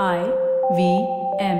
[0.00, 0.20] I
[0.76, 0.82] V
[1.38, 1.58] M.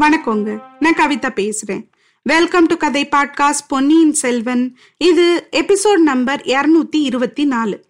[0.00, 0.62] வணக்கங்க.
[0.78, 1.88] நான் கவிதா பேசுறேன்.
[2.22, 4.76] Welcome to Kathai podcast Ponniyin Selvan.
[4.96, 7.84] இது எபிசோட் நம்பர் இருநூத்தி இருபத்தி நாலு.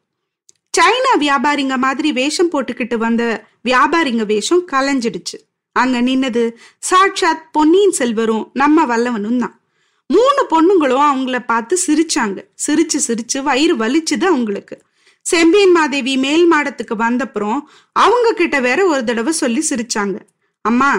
[0.79, 5.41] சைனா வியாபாரிங்க மாதிரி வேஷம் போட்டுக்கிட்டு வந்த வியாபாரிங்க வேஷம் கலைஞ்சிடுச்சு.
[5.73, 9.57] அங்க நின்னது சாட்சாத் பொன்னியின் செல்வரும் நம்ம வல்லவனும் தான்.
[10.14, 12.39] மூணு பொண்ணுங்களும் அவங்கள பார்த்து சிரிச்சாங்க.
[12.66, 14.76] சிரிச்சு சிரிச்சு வயிறு வலிச்சுது அவங்களுக்கு.
[15.22, 17.58] செம்பியன் மாதேவி மேல் மாடத்துக்கு வந்தப்புறம்
[17.93, 20.17] அவங்க கிட்ட வேற ஒரு தடவை சொல்லி சிரிச்சாங்க.
[20.64, 20.90] அம்மா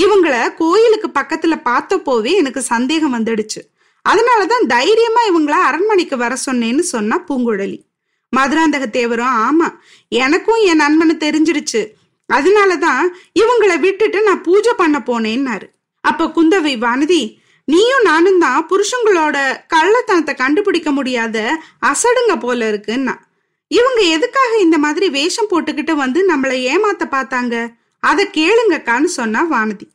[0.00, 3.60] இவங்கள கோயிலுக்கு பக்கத்துல பார்த்தப்போவே எனக்கு சந்தேகம் வந்துடுச்சு.
[4.08, 7.78] அதனாலதான் தைரியமா இவங்கள அரண்மனைக்கு வர சொன்னேன்னு சொன்னா பூங்குழலி.
[8.32, 9.68] மதுராந்தக தேவரும் ஆமா
[10.08, 11.82] எனக்கும் என் நண்பனு தெரிஞ்சிடுச்சு.
[12.32, 13.02] அதனாலதான்
[13.40, 15.66] இவங்கள விட்டுட்டு நான் பூஜை பண்ண போனேன்னாரு.
[16.04, 17.22] அப்ப குந்தவை வானதி
[17.68, 19.36] நீயும் நானும் தான் புருஷங்களோட
[19.74, 21.36] கள்ளத்தனத்தை கண்டுபிடிக்க முடியாத
[21.86, 23.14] அசடுங்க போல இருக்குன்னா.
[23.70, 27.54] இவங்க எதுக்காக இந்த மாதிரி வேஷம் போட்டுக்கிட்டு வந்து நம்மளை ஏமாத்த பார்த்தாங்க?
[28.02, 29.86] அதை கேளுங்கக்கான்னு சொன்னா வானதி.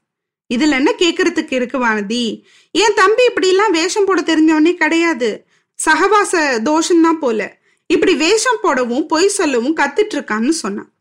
[0.49, 2.23] இதுல என்ன கேக்குறதுக்கு இருக்கு வானதி?
[2.71, 5.29] என் தம்பி இப்படி எல்லாம் வேஷம் போட தெரிஞ்சவனே கிடையாது.
[5.79, 6.33] சகவாச
[6.69, 7.57] தோஷம்தான் போல.
[7.89, 10.91] இப்படி வேஷம் போடவும் பொய் சொல்லவும் கத்துட்டு இருக்கான்னு சொன்னான்.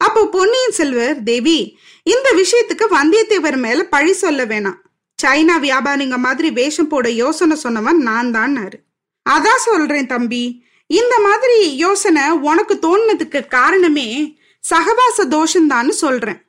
[0.00, 1.58] அப்போ பொன்னியின் செல்வர் தேவி
[2.02, 4.78] இந்த விஷயத்துக்கு வந்தியத்தேவர் மேல பழி சொல்ல வேணாம்.
[5.22, 8.78] சைனா வியாபாரிங்க மாதிரி வேஷம் போட யோசனை சொன்னவன் நான் தான்னாரு
[9.26, 14.38] அதான் சொல்றேன் தம்பி இந்த மாதிரி யோசனை உனக்கு தோணுனதுக்கு காரணமே
[14.70, 16.40] சகவாச தோஷம்தான்னு சொல்றேன்.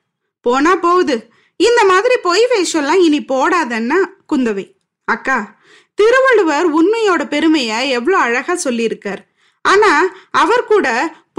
[0.41, 1.15] போனா போகுது
[1.57, 3.99] இந்த மாதிரி பொய் வேஷம்லாம் இனி போடாதன்னா
[4.33, 4.65] குந்தவை.
[5.03, 5.55] அக்கா
[5.93, 9.21] திருவள்ளுவர் உண்மையோட பெருமைய எவ்வளோ அழகா சொல்லியிருக்கார்.
[9.61, 9.91] ஆனா
[10.31, 10.87] அவர் கூட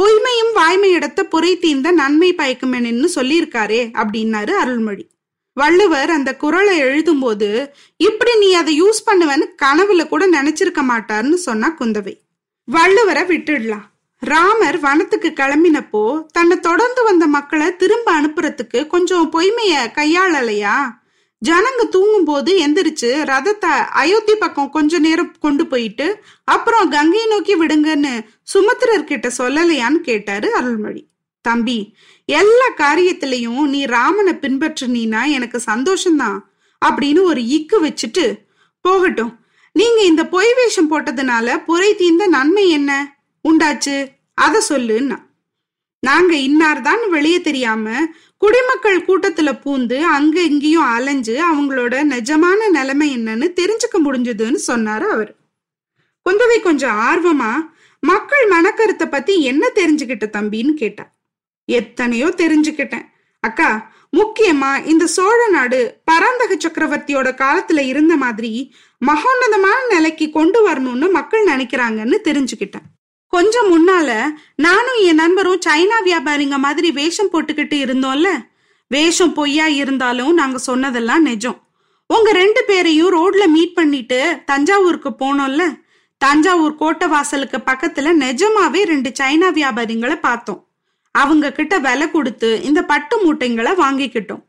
[0.00, 5.04] பொய்மையும் வாய்மையிடத்த புரை தீர்ந்த நன்மை பயக்குமென்னு சொல்லியிருக்காரே அப்படின்னாரு அருள்மொழி.
[5.52, 12.14] வள்ளுவர் அந்த குரலை எழுதும்போது இப்படி நீ அதை யூஸ் பண்ணுவேன்னு கனவுல கூட நினைச்சிருக்க மாட்டார்னு சொன்னா குந்தவை.
[12.72, 13.86] வள்ளுவரை விட்டுடலாம்.
[14.18, 21.00] ராமர் வனத்துக்கு கிளம்பினப்போ தன்னை தொடர்ந்து வந்த மக்களை திரும்ப அனுப்புறதுக்கு கொஞ்சம் பொய்மைய கையாளலையா?
[21.42, 28.26] ஜனங்க தூங்கும் போது எந்திரிச்சு ரதத்தை அயோத்தி பக்கம் கொஞ்ச நேரம் கொண்டு போயிட்டு அப்புறம் கங்கையை நோக்கி விடுங்கன்னு
[28.54, 31.11] சுமத்திரர்கிட்ட சொல்லலையான்னு கேட்டாரு அருள்மொழி.
[31.42, 31.94] தம்பி
[32.24, 36.38] எல்லா காரியத்திலையும் நீ ராமனை பின்பற்றினா எனக்கு சந்தோஷம்தான்
[36.86, 38.38] அப்படின்னு ஒரு இக்கு வச்சுட்டு
[38.80, 39.40] போகட்டும்
[39.72, 43.16] நீங்க இந்த பொய் வேஷம் போட்டதுனால புரை தீர்ந்த நன்மை என்ன?
[43.48, 44.08] உண்டாச்சு?
[44.34, 45.18] அத சொல்லுன்னா.
[46.00, 53.98] நாங்க இன்னார்தான் வெளியே தெரியாம குடிமக்கள் கூட்டத்துல பூந்து அங்க இங்கேயும் அலைஞ்சு அவங்களோட நிஜமான நிலைமை என்னன்னு தெரிஞ்சுக்க
[54.04, 55.36] முடிஞ்சதுன்னு சொன்னாரு அவர்.
[56.30, 57.52] குந்தவை கொஞ்சம் ஆர்வமா
[58.00, 61.11] மக்கள் மனக்கருத்தை பத்தி என்ன தெரிஞ்சுக்கிட்ட தம்பின்னு கேட்டா?
[61.64, 63.06] எத்தனையோ தெரிஞ்சுக்கிட்டேன்.
[63.40, 68.74] அக்கா முக்கியமா இந்த சோழ நாடு பராந்தக சக்கரவர்த்தியோட காலத்துல இருந்த மாதிரி
[69.06, 72.86] மகோன்னதமான நிலைக்கு கொண்டு வரணும்னு மக்கள் நினைக்கிறாங்கன்னு தெரிஞ்சுக்கிட்டேன்.
[73.26, 74.24] கொஞ்சம் முன்னால
[74.56, 78.28] நானும் என் நண்பரும் சைனா வியாபாரிங்க மாதிரி வேஷம் போட்டுக்கிட்டு இருந்தோம்ல.
[78.88, 81.62] வேஷம் பொய்யா இருந்தாலும் நாங்க சொன்னதெல்லாம் நிஜம்.
[82.06, 85.80] உங்க ரெண்டு பேரையும் ரோட்ல மீட் பண்ணிட்டு தஞ்சாவூருக்கு போனோம்ல.
[86.18, 90.71] தஞ்சாவூர் கோட்டை வாசலுக்கு பக்கத்துல நிஜமாவே ரெண்டு சைனா வியாபாரிங்களை பார்த்தோம்.
[91.20, 94.42] அவங்க கிட்ட விலை கொடுத்து இந்த பட்டு மூட்டைங்களை வாங்கிக்கிட்டோம்.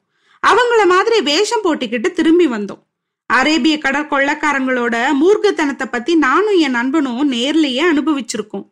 [0.44, 2.82] அவங்கள மாதிரி வேஷம் போட்டுக்கிட்டு திரும்பி வந்தோம்.
[3.30, 8.66] அரேபிய கடற்கொள்ளக்காரங்களோட மூர்க்கத்தனத்தை பத்தி நானும் என் நண்பனும் நேர்லயே அனுபவிச்சிருக்கோம்.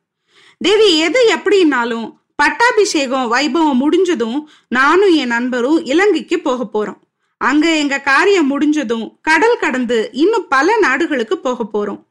[0.58, 7.00] தேவி எது எப்படின்னாலும் பட்டாபிஷேகம் வைபவம் முடிஞ்சதும் நானும் என் நண்பரும் இலங்கைக்கு போக போறோம்.
[7.42, 12.02] அங்க எங்க காரியம் முடிஞ்சதும் கடல் கடந்து இன்னும் பல நாடுகளுக்கு போக போறோம்.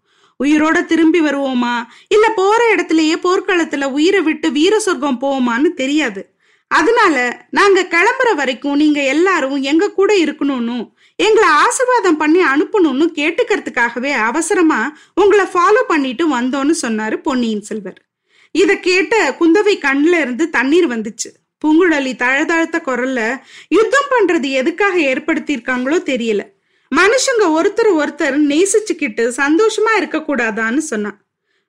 [0.44, 1.86] உயிரோட திரும்பி வருவோமா?
[2.08, 6.38] இல்ல போற இடத்துலயே போர்க்களத்துல உயிரை விட்டு வீர சொர்க்கம் போவோமான்னு தெரியாது.
[6.68, 14.96] அதனால நாங்க கிளம்புற வரைக்கும் நீங்க எல்லாரும் எங்க கூட இருக்கணும்னு எங்களை ஆசிர்வாதம் பண்ணி அனுப்பணும்னு கேட்டுக்கிறதுக்காகவே அவசரமா
[15.14, 18.00] உங்களை ஃபாலோ பண்ணிட்டு வந்தோன்னு சொன்னாரு பொன்னியின் செல்வர்.
[18.52, 21.28] இத கேட்ட குந்தவை கண்ணுல இருந்து தண்ணீர் வந்துச்சு.
[21.62, 23.20] பூங்குழலி தழுதழுத்த குரல்ல
[23.68, 26.40] யுத்தம் பண்றது எதுக்காக ஏற்படுத்தியிருக்காங்களோ தெரியல.
[26.94, 31.19] மனுஷங்க ஒருத்தர் ஒருத்தர் நேசிச்சுக்கிட்டு சந்தோஷமா இருக்க கூடாதான்னு சொன்னான்.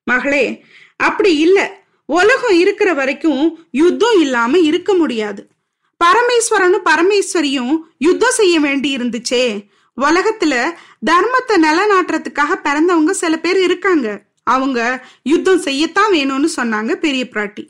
[0.03, 0.63] மகளே
[0.95, 1.79] அப்படி இல்ல.
[2.05, 5.47] உலகம் இருக்கிற வரைக்கும் யுத்தம் இல்லாம இருக்க முடியாது.
[6.03, 9.69] பரமேஸ்வரனும் பரமேஸ்வரியும் யுத்தம் செய்ய வேண்டி இருந்துச்சே.
[9.97, 10.53] உலகத்துல
[11.09, 14.21] தர்மத்தை நிலநாட்டுறதுக்காக பிறந்தவங்க சில பேர் இருக்காங்க.
[14.43, 17.63] அவங்க யுத்தம் செய்யத்தான் வேணும்னு சொன்னாங்க பெரிய பிராட்டி.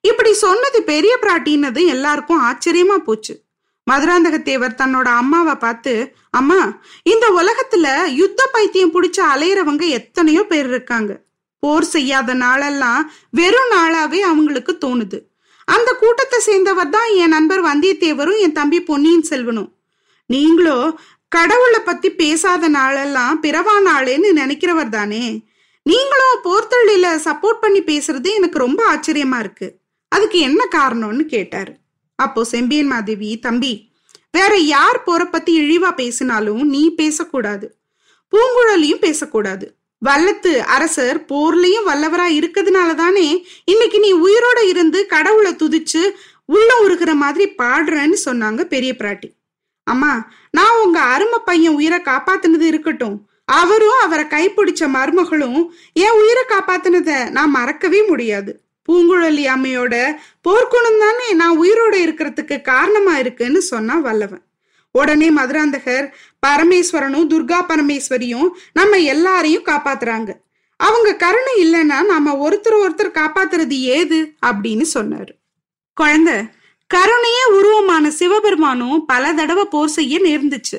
[0.00, 3.34] இப்படி சொன்னது பெரிய பிராட்டின்னது எல்லாருக்கும் ஆச்சரியமா போச்சு.
[3.90, 11.22] மதுராந்தகத்தேவர் தன்னோட அம்மாவை பார்த்து அம்மா இந்த உலகத்துல யுத்த பைத்தியம் பிடிச்ச அலையிறவங்க எத்தனையோ பேர் இருக்காங்க.
[11.58, 15.18] போர் செய்யாத நாளெல்லாம் வெறும் நாளாவே அவங்களுக்கு தோணுது.
[15.64, 19.70] அந்த கூட்டத்தை சேர்ந்தவர் தான் என் நண்பர் வந்தியத்தேவரும் என் தம்பி பொன்னியின் செல்வனும்.
[20.26, 20.98] நீங்களோ
[21.28, 25.44] கடவுளை பத்தி பேசாத நாளெல்லாம் பிறவா நாளேன்னு நினைக்கிறவர் தானே.
[25.82, 29.80] நீங்களும் போர்த்தள்ளில சப்போர்ட் பண்ணி பேசுறது எனக்கு ரொம்ப ஆச்சரியமா இருக்கு.
[30.08, 31.72] அதுக்கு என்ன காரணம்னு கேட்டாரு.
[32.14, 33.89] அப்போ செம்பியன் மாதேவி தம்பி
[34.30, 37.78] வேற யார் போற பத்தி இழிவா பேசினாலும் நீ பேசக்கூடாது.
[38.32, 39.74] பூங்குழலியும் பேசக்கூடாது.
[40.02, 46.02] வல்லத்து அரசர் போர்லயும் வல்லவரா இருக்கிறதுனால தானே இன்னைக்கு நீ உயிரோட இருந்து கடவுளை துதிச்சு
[46.44, 49.28] உள்ள உருகிற மாதிரி பாடுறேன்னு சொன்னாங்க பெரிய பிராட்டி.
[49.84, 50.12] அம்மா
[50.50, 53.28] நான் உங்க அருமை பையன் உயிரை காப்பாத்தினது இருக்கட்டும்.
[53.44, 55.60] அவரும் அவரை கைப்பிடிச்ச மருமகளும்
[55.92, 58.60] என் உயிரை காப்பாத்தினத நான் மறக்கவே முடியாது.
[58.88, 60.16] பூங்குழலி அம்மையோட
[60.48, 61.32] போர்க்குணம் தானே?
[61.32, 64.42] நான் உயிரோட இருக்கிறதுக்கு காரணமா இருக்குன்னு சொன்னா வல்லவன்.
[64.92, 66.12] உடனே மதுராந்தகர்
[66.46, 70.32] பரமேஸ்வரனும் துர்கா பரமேஸ்வரியும் நம்ம எல்லாரையும் காப்பாத்துறாங்க.
[70.76, 74.34] அவங்க கருணை இல்லைன்னா நாம ஒருத்தர் ஒருத்தர் காப்பாத்துறது ஏது?
[74.46, 75.30] அப்படின்னு சொன்னாரு.
[75.94, 76.34] குழந்தை
[76.86, 80.78] கருணையே உருவமான சிவபெருமானும் பல தடவை போர் செய்ய நேர்ந்துச்சு.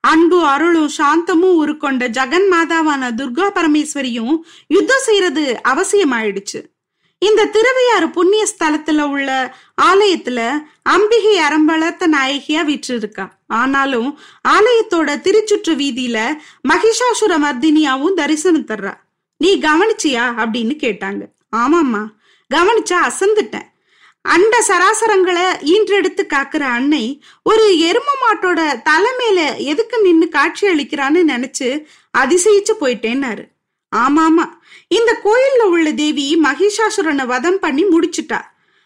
[0.00, 6.75] அன்பு அருளும் சாந்தமும் உருக்கொண்ட ஜெகன் மாதாவான துர்கா பரமேஸ்வரியும் யுத்தம் செய்யறது அவசியமாயிடுச்சு.
[7.18, 10.52] இந்த திருவையாறு புண்ணிய ஸ்தலத்துல உள்ள ஆலயத்துல
[10.82, 13.28] அம்பிகை அறம்பளத்த நாயகியா விற்றிருக்கா.
[13.46, 14.18] ஆனாலும்
[14.48, 16.36] ஆலயத்தோட திருச்சுற்று வீதியில
[16.68, 18.94] மகிஷாசுர மர்தினியாவும் தரிசனம் தர்றா.
[19.36, 20.32] நீ கவனிச்சியா?
[20.36, 21.20] அப்படின்னு கேட்டாங்க.
[21.56, 22.06] ஆமாம்மா
[22.54, 23.74] கவனிச்சா அசந்துட்டேன்.
[24.22, 31.84] அண்ட சராசரங்களை ஈன்றெடுத்து காக்குற அன்னை ஒரு எரும மாட்டோட தலை மேல எதுக்கு நின்னு காட்சி அளிக்கிறான்னு நினைச்சு
[32.18, 33.55] அதிசயிச்சு போயிட்டேன்னாரு.
[34.02, 34.44] ஆமாமா.
[34.88, 38.40] இந்த கோயில்ல உள்ள தேவி மகிஷாசுரனை வதம் பண்ணி முடிச்சுட்டா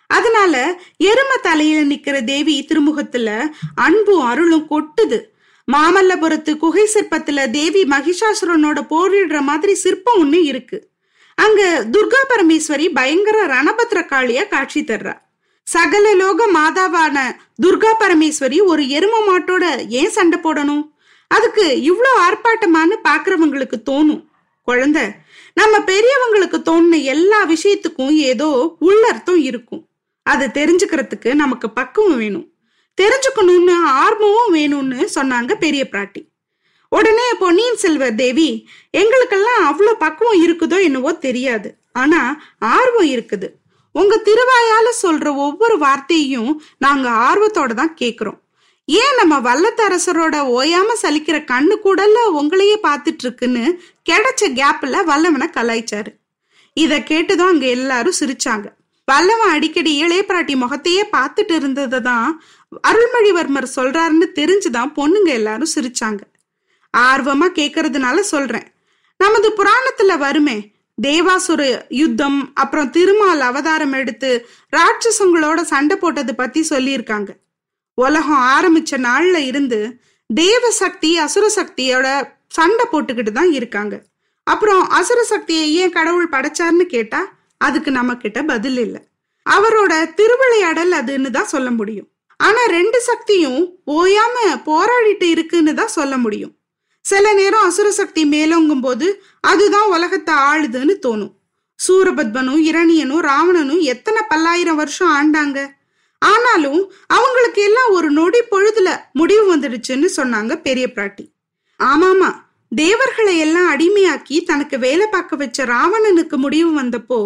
[0.07, 5.19] அதனால எரும தலையில நிக்கிற தேவி திருமுகத்துல அன்பும் அருளும் கொட்டுது.
[5.73, 10.91] மாமல்லபுரத்து குகை சிற்பத்துல தேவி மகிஷாசுரனோட போரிடுற மாதிரி சிற்பம் ஒண்ணு இருக்கு.
[11.35, 15.15] அங்க துர்கா பரமேஸ்வரி பயங்கர ரணபத்ர காளியா காட்சி தர்றா.
[15.63, 17.17] சகல லோக மாதாவான
[17.63, 20.85] துர்கா பரமேஸ்வரி ஒரு எரும மாட்டோட ஏன் சண்டை போடணும்?
[21.29, 24.30] அதுக்கு இவ்வளோ ஆர்ப்பாட்டமானு பாக்குறவங்களுக்கு தோணும்.
[24.71, 25.05] குழந்தை.
[25.61, 28.49] நம்ம பெரியவங்களுக்கு தோணுன எல்லா விஷயத்துக்கும் ஏதோ
[28.89, 29.83] உள்ளர்த்தம் இருக்கும்.
[30.27, 32.49] அதை தெரிஞ்சுக்கிறதுக்கு நமக்கு பக்குவம் வேணும்.
[32.99, 33.75] தெரிஞ்சுக்கணும்னு
[34.05, 36.23] ஆர்வமும் வேணும்னு சொன்னாங்க பெரிய பிராட்டி.
[36.93, 38.49] உடனே பொன்னியின் செல்வர் தேவி
[39.01, 41.69] எங்களுக்கெல்லாம் அவ்வளோ பக்குவம் இருக்குதோ என்னவோ தெரியாது.
[42.03, 42.21] ஆனா
[42.77, 43.49] ஆர்வம் இருக்குது.
[43.95, 46.51] உங்க திருவாயால சொல்ற ஒவ்வொரு வார்த்தையும்
[46.85, 48.39] நாங்க ஆர்வத்தோட தான் கேக்குறோம்.
[48.85, 53.81] ஏன் நம்ம வல்லத்தரசரோட ஓயாம சலிக்கிற கண்ணு கூடல உங்களையே பார்த்துட்டு இருக்குன்னு
[54.11, 56.11] கிடைச்ச கேப்ல வல்லவனை கலாய்ச்சாரு.
[56.75, 58.65] இதை கேட்டுதான் அங்க எல்லாரும் சிரிச்சாங்க.
[59.05, 62.43] வல்லவன் அடிக்கடி இளைய பிராட்டி முகத்தையே பார்த்துட்டு இருந்ததை தான்
[62.89, 66.21] அருள்மொழிவர்மர் சொல்றாருன்னு தெரிஞ்சுதான் பொண்ணுங்க எல்லாரும் சிரிச்சாங்க.
[66.97, 68.67] ஆர்வமா கேக்குறதுனால சொல்றேன்.
[69.19, 70.71] நமது புராணத்துல வருமே
[71.03, 77.29] தேவாசுர யுத்தம் அப்புறம் திருமால் அவதாரம் எடுத்து ராட்சசங்களோட சண்டை போட்டது பத்தி சொல்லியிருக்காங்க.
[78.07, 79.81] உலகம் ஆரம்பிச்ச நாள்ல இருந்து
[80.31, 82.09] தேவ சக்தி அசுர சக்தியோட
[82.59, 83.95] சண்டை போட்டுக்கிட்டு தான் இருக்காங்க.
[84.47, 87.21] அப்புறம் அசுர சக்தியை ஏன் கடவுள் படைச்சார்னு கேட்டா
[87.67, 89.01] அதுக்கு நம்ம கிட்ட பதில் இல்லை.
[89.47, 92.09] அவரோட திருவிளையாடல் அதுன்னு தான் சொல்ல முடியும்.
[92.41, 93.61] ஆனா ரெண்டு சக்தியும்
[93.97, 94.37] ஓயாம
[94.69, 96.53] போராடிட்டு இருக்குன்னு தான் சொல்ல முடியும்.
[97.05, 99.07] சில நேரம் அசுர சக்தி மேலோங்கும் போது
[99.51, 101.33] அதுதான் உலகத்தை ஆளுதுன்னு தோணும்.
[101.79, 105.59] சூரபத்மனும் இரணியனும் ராவணனும் எத்தனை பல்லாயிரம் வருஷம் ஆண்டாங்க?
[106.23, 111.25] ஆனாலும் அவங்களுக்கு எல்லாம் ஒரு நொடி பொழுதுல முடிவு வந்துடுச்சுன்னு சொன்னாங்க பெரிய பிராட்டி.
[111.81, 112.31] ஆமாமா
[112.73, 117.19] தேவர்களை எல்லாம் அடிமையாக்கி தனக்கு வேலை பார்க்க வச்ச ராவணனுக்கு முடிவு வந்தப்போ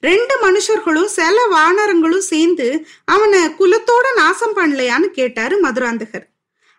[0.00, 2.68] ரெண்டு மனுஷர்களும் சில வானரங்களும் சேர்ந்து
[3.04, 6.26] அவனை குலத்தோட நாசம் பண்ணலையான்னு கேட்டாரு மதுராந்தகர்.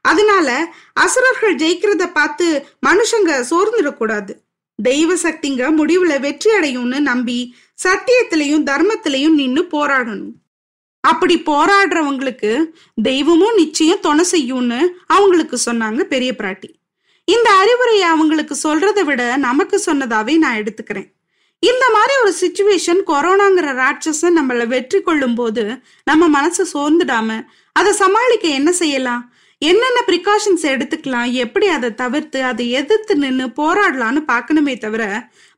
[0.01, 2.48] அதனால அசுரர்கள் ஜெயிக்கிறத பார்த்து
[2.86, 4.34] மனுஷங்க சோர்ந்துடக்கூடாது.
[4.79, 10.34] தெய்வ சக்திங்க முடிவுல வெற்றி அடையும்னு நம்பி சத்தியத்திலையும் தர்மத்திலையும் நின்னு போராடணும்.
[11.12, 12.51] அப்படி போராடுறவங்களுக்கு
[13.07, 14.79] தெய்வமும் நிச்சயம் துணை செய்யும்னு
[15.15, 16.69] அவங்களுக்கு சொன்னாங்க பெரிய பிராட்டி.
[17.27, 21.07] இந்த அறிவுரையை அவங்களுக்கு சொல்றதை விட நமக்கு சொன்னதாவே நான் எடுத்துக்கிறேன்.
[21.63, 25.63] இந்த மாதிரி ஒரு சுச்சுவேஷன் கொரோனாங்கிற ராட்சசன் நம்மளை வெற்றி கொள்ளும் போது
[26.09, 27.38] நம்ம மனசு சோர்ந்துடாம
[27.79, 29.24] அதை சமாளிக்க என்ன செய்யலாம்?
[29.62, 31.29] என்னென்ன ப்ரிகாஷன்ஸ் எடுத்துக்கலாம்?
[31.43, 35.03] எப்படி அதை தவிர்த்து அதை எதிர்த்து நின்று போராடலாம்னு பார்க்கணுமே தவிர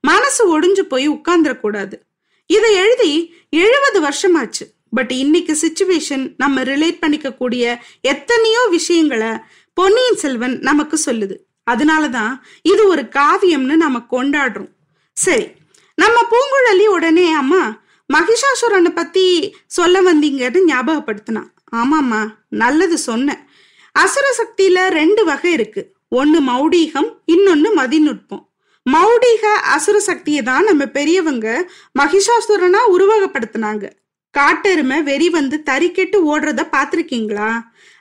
[0.03, 1.95] மனசு ஒடிஞ்சு போய் உட்கார்ந்துடக்கூடாது.
[2.49, 3.13] இதை எழுதி
[3.63, 4.65] எழுபது வருஷமாச்சு.
[4.91, 9.31] பட் இன்னைக்கு சுச்சுவேஷன் நம்ம ரிலேட் பண்ணிக்க கூடிய எத்தனையோ விஷயங்களை
[9.73, 11.35] பொன்னியின் செல்வன் நமக்கு சொல்லுது.
[11.71, 14.71] அதனாலதான் இது ஒரு காவியம்னு நம்ம கொண்டாடுறோம்.
[15.13, 15.47] சரி
[15.95, 17.81] நம்ம பூங்குழலி உடனே அம்மா
[18.13, 21.49] மகிஷாசுரனை பத்தி சொல்ல வந்தீங்கன்னு ஞாபகப்படுத்தினான்.
[21.75, 23.41] ஆமாம்மா நல்லது சொன்னேன்.
[23.91, 25.95] அசுர சக்தியில ரெண்டு வகை இருக்கு.
[26.09, 28.43] ஒன்னு மௌடீகம் இன்னொன்னு மதிநுட்பம்.
[28.85, 31.47] மௌடீக அசுர சக்தியை தான் நம்ம பெரியவங்க
[31.99, 33.85] மகிஷாசுரனா உருவகப்படுத்தினாங்க.
[34.37, 37.49] காட்டெருமை வெறி வந்து தறிக்கெட்டு ஓடுறத பாத்திருக்கீங்களா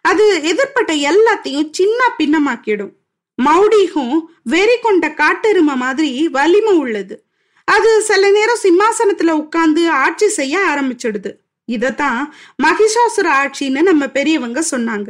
[0.03, 2.93] அது எதிர்பட்ட எல்லாத்தையும் சின்ன பின்னமாக்கிடும்.
[3.39, 7.17] மௌடிகும் வெறி கொண்ட காட்டெருமை மாதிரி வலிமை உள்ளது.
[7.65, 11.33] அது சில நேரம் சிம்மாசனத்துல உட்கார்ந்து ஆட்சி செய்ய ஆரம்பிச்சிடுது.
[11.73, 12.19] இதத்தான்
[12.65, 15.09] மகிஷாசுர ஆட்சின்னு நம்ம பெரியவங்க சொன்னாங்க.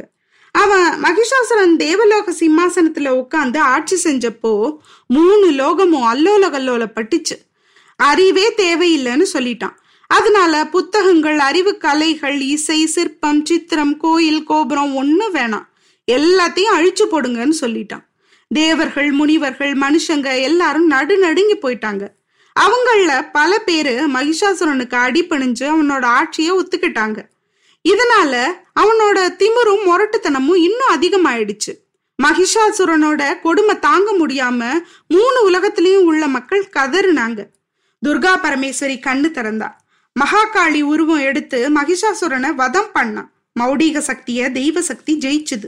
[0.51, 4.53] அவன் மகிஷாசுரன் தேவலோக சிம்மாசனத்துல உட்கார்ந்து ஆட்சி செஞ்சப்போ
[5.07, 7.37] மூணு லோகமும் அல்லோல கல்லோல பட்டுச்சு.
[7.95, 9.75] அறிவே தேவையில்லைன்னு சொல்லிட்டான்.
[10.07, 15.65] அதனால புத்தகங்கள் அறிவு கலைகள் இசை சிற்பம் சித்திரம் கோயில் கோபுரம் ஒன்னும் வேணாம்.
[16.11, 18.05] எல்லாத்தையும் அழிச்சு போடுங்கன்னு சொல்லிட்டான்.
[18.47, 22.07] தேவர்கள் முனிவர்கள் மனுஷங்க எல்லாரும் நடு நடுங்கி போயிட்டாங்க.
[22.59, 27.19] அவங்கள பல பேரு மகிஷாசுரனுக்கு அடிபணிஞ்சு அவனோட ஆட்சியை ஒத்துக்கிட்டாங்க.
[27.89, 28.45] இதனால
[28.79, 31.73] அவனோட திமிரும் முரட்டுத்தனமும் இன்னும் அதிகமாயிடுச்சு.
[32.23, 34.71] மகிஷாசுரனோட கொடுமை தாங்க முடியாம
[35.07, 37.45] மூணு உலகத்திலயும் உள்ள மக்கள் கதறினாங்க.
[38.07, 39.69] துர்கா பரமேஸ்வரி கண்ணு திறந்தா.
[40.19, 43.29] மகாகாளி உருவம் எடுத்து மகிஷாசுரனை வதம் பண்ணான்.
[43.59, 45.67] மௌடிக சக்திய தெய்வ சக்தி ஜெயிச்சுது.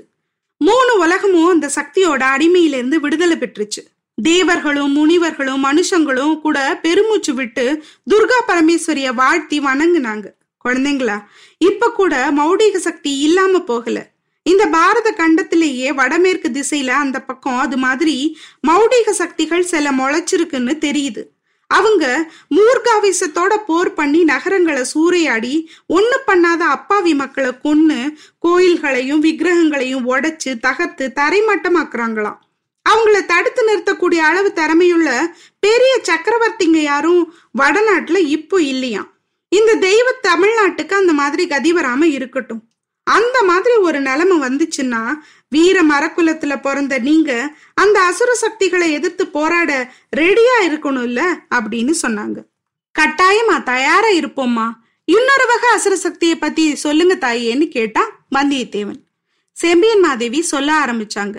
[0.58, 3.82] மூணு உலகமும் அந்த சக்தியோட அடிமையிலிருந்து விடுதலை பெற்றுச்சு.
[4.22, 10.26] தேவர்களும் முனிவர்களும் மனுஷங்களும் கூட பெருமூச்சு விட்டு துர்கா பரமேஸ்வரிய வாழ்த்தி வணங்குனாங்க.
[10.66, 11.24] குழந்தைங்களா
[11.58, 14.10] இப்ப கூட மௌடிக சக்தி இல்லாம போகல.
[14.44, 18.38] இந்த பாரத கண்டத்திலேயே வடமேற்கு திசையில அந்த பக்கம் அது மாதிரி
[18.68, 21.24] மௌடிக சக்திகள் சில முளைச்சிருக்குன்னு தெரியுது.
[21.70, 28.16] அவங்க மூர்காவேசத்தோட போர் பண்ணி நகரங்களை சூறையாடி ஒண்ணு பண்ணாத அப்பாவி மக்களை கொன்னு
[28.48, 32.40] கோயில்களையும் விக்கிரகங்களையும் உடைச்சு தகர்த்து தரைமட்டமாக்குறாங்களாம்.
[32.90, 39.10] அவங்கள தடுத்து நிறுத்தக்கூடிய அளவு திறமையுள்ள பெரிய சக்கரவர்த்திங்க யாரும் வடநாட்டுல இப்போ இல்லையாம்.
[39.50, 42.69] இந்த தெய்வ தமிழ்நாட்டுக்கு அந்த மாதிரி கதி வராம இருக்கட்டும்.
[43.10, 45.02] அந்த மாதிரி ஒரு நிலைமை வந்துச்சுன்னா
[45.50, 51.22] வீர மரக்குலத்துல பிறந்த நீங்க அந்த அசுர சக்திகளை எதிர்த்து போராட ரெடியா இருக்கணும்ல
[51.56, 52.38] அப்படின்னு சொன்னாங்க.
[53.00, 54.68] கட்டாயமா தயாரா இருப்போம்மா.
[55.06, 58.04] இன்னொரு வகை அசுர சக்தியை பத்தி சொல்லுங்க தாயேன்னு கேட்டா
[58.36, 59.00] வந்தியத்தேவன்.
[59.52, 61.38] செம்பியன் மாதேவி சொல்ல ஆரம்பிச்சாங்க.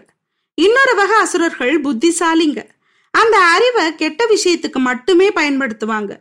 [0.54, 2.64] இன்னொரு வகை அசுரர்கள் புத்திசாலிங்க.
[3.10, 6.12] அந்த அறிவை கெட்ட விஷயத்துக்கு மட்டுமே பயன்படுத்துவாங்க.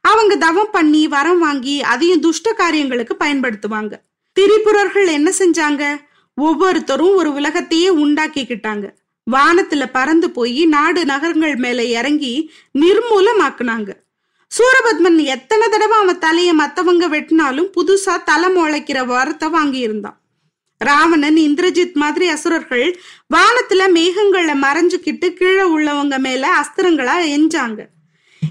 [0.00, 3.94] அவங்க தவம் பண்ணி வரம் வாங்கி அதையும் துஷ்ட காரியங்களுக்கு பயன்படுத்துவாங்க.
[4.38, 6.00] திரிபுரர்கள் என்ன செஞ்சாங்க?
[6.34, 8.86] ஒவ்வொருத்தரும் ஒரு உலகத்தையே உண்டாக்கிக்கிட்டாங்க.
[9.30, 13.90] வானத்துல பறந்து போய் நாடு நகரங்கள் மேல இறங்கி நிர்மூலமாக்குனாங்க.
[14.50, 20.18] சூரபத்மன் எத்தனை தடவை அவன் தலைய மத்தவங்க வெட்டினாலும் புதுசா தலை முளைக்கிற வரத்தை வாங்கியிருந்தான்.
[20.78, 23.00] ராவணன் இந்திரஜித் மாதிரி அசுரர்கள்
[23.34, 27.80] வானத்துல மேகங்களை மறைஞ்சுக்கிட்டு கீழே உள்ளவங்க மேல அஸ்திரங்களா எஞ்சாங்க.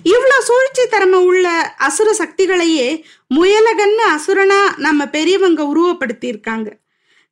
[0.04, 3.04] இவ்வளவு சூழ்ச்சி திறமை உள்ள அசுர சக்திகளையே
[3.36, 6.78] முயலகன்னு அசுரனா நம்ம பெரியவங்க உருவப்படுத்தி இருக்காங்க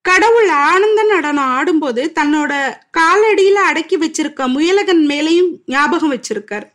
[0.02, 2.54] கடவுள் ஆனந்த நடனம் ஆடும்போது தன்னோட
[2.98, 6.68] காலடியில அடக்கி வச்சிருக்க முயலகன் மேலையும் ஞாபகம் வச்சிருக்காரு.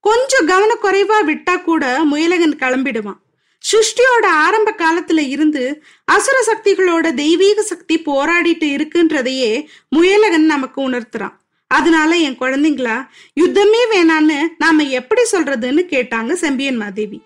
[0.00, 3.20] கொஞ்சம் கவனக்குறைவா விட்டா கூட முயலகன் கிளம்பிடுவான்.
[3.64, 11.36] சுஷ்டியோட ஆரம்ப காலத்துல இருந்து அசுர சக்திகளோட தெய்வீக சக்தி போராடிட்டு இருக்குன்றதையே முயலகன் நமக்கு உணர்த்துறான்.
[11.66, 13.08] அதனால என் குழந்தைங்களா
[13.40, 17.22] யுத்தமே வேணான்னு நாம எப்படி சொல்றதுன்னு கேட்டாங்க செம்பியன் மாதேவி.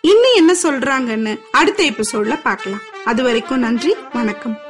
[0.00, 2.82] இன்னும் என்ன சொல்றாங்கன்னு அடுத்த எபிசோட்ல பார்க்கலாம்.
[3.04, 4.63] அது வரைக்கும் நன்றி வணக்கம்.